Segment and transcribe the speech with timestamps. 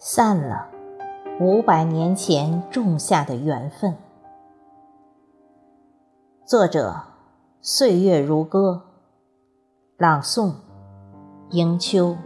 [0.00, 0.68] 散了
[1.40, 3.96] 五百年前种下的缘分。
[6.46, 7.02] 作者：
[7.60, 8.82] 岁月如歌，
[9.96, 10.52] 朗诵：
[11.50, 12.16] 迎秋。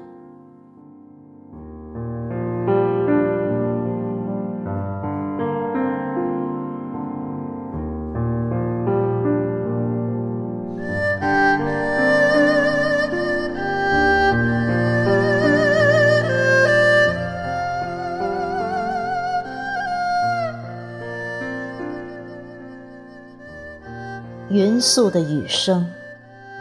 [24.53, 25.91] 匀速的雨声，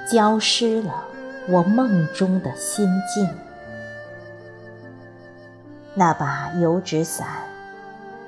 [0.09, 1.03] 浇湿了
[1.49, 3.29] 我梦中的心境。
[5.93, 7.27] 那把油纸伞，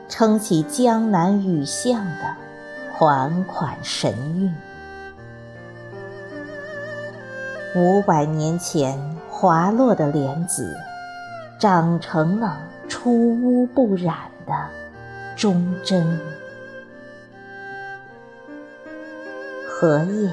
[0.09, 2.35] 撑起江南雨巷的
[2.97, 4.53] 款款神韵。
[7.73, 10.77] 五百年前滑落的莲子，
[11.57, 12.57] 长成了
[12.89, 14.13] 出污不染
[14.45, 14.53] 的
[15.37, 16.19] 忠贞。
[19.83, 20.31] 荷叶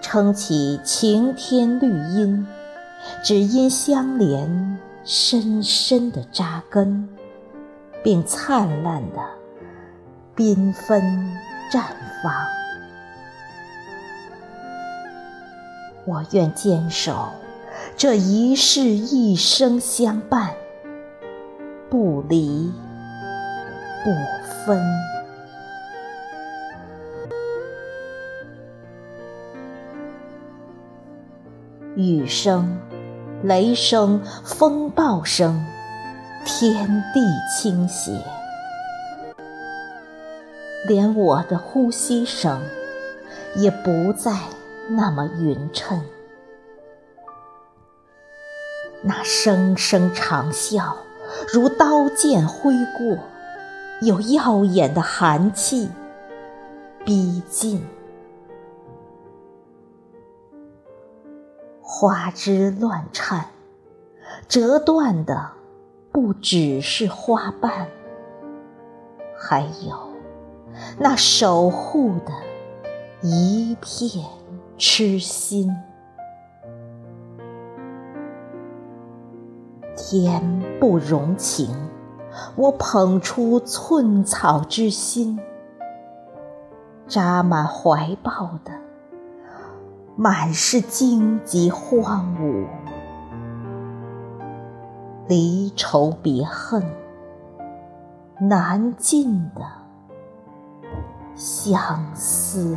[0.00, 2.46] 撑起晴天绿荫，
[3.24, 7.08] 只因相连深深的扎根，
[8.04, 9.18] 并灿烂的
[10.36, 11.02] 缤纷
[11.72, 11.82] 绽
[12.22, 12.32] 放。
[16.06, 17.30] 我愿坚守
[17.96, 20.52] 这一世一生相伴，
[21.90, 22.72] 不离
[24.04, 24.10] 不
[24.64, 24.80] 分。
[31.98, 32.78] 雨声、
[33.42, 35.66] 雷声、风暴声，
[36.44, 37.20] 天地
[37.52, 38.22] 倾斜，
[40.86, 42.62] 连我的呼吸声
[43.56, 44.32] 也不再
[44.88, 46.00] 那么匀称。
[49.02, 50.92] 那声声长啸，
[51.52, 53.18] 如刀剑挥过，
[54.02, 55.90] 有耀眼的寒气
[57.04, 57.84] 逼近。
[62.00, 63.46] 花枝乱颤，
[64.46, 65.50] 折断的
[66.12, 67.88] 不只是花瓣，
[69.36, 69.96] 还有
[70.96, 72.32] 那守护的
[73.20, 74.24] 一片
[74.76, 75.76] 痴心。
[79.96, 81.74] 天不容情，
[82.54, 85.40] 我捧出寸草之心，
[87.08, 88.87] 扎满怀抱的。
[90.20, 92.66] 满是荆棘荒芜，
[95.28, 96.82] 离愁别恨，
[98.40, 99.62] 难尽的
[101.36, 102.76] 相思。